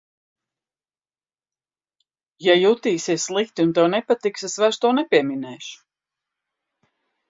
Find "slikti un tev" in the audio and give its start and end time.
3.29-3.93